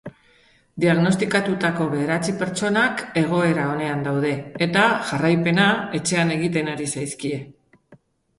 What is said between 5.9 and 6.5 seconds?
etxean